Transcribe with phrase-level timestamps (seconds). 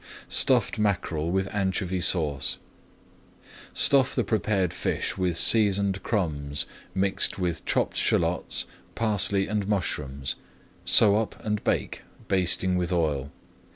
[0.29, 2.57] STUFFED MACKEREL WITH ANCHOVY SAUCE
[3.71, 10.37] Stuff the prepared fish with seasoned crumbs mixed with chopped shallots, parsley, and mushrooms.
[10.85, 13.29] Sew up and bake, basting with oil.